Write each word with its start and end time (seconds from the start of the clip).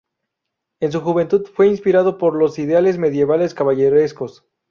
En 0.79 0.91
su 0.91 0.99
juventud, 1.01 1.45
fue 1.53 1.67
inspirado 1.67 2.17
por 2.17 2.33
los 2.33 2.57
ideales 2.57 2.97
medievales 2.97 3.53
caballerescos. 3.53 4.43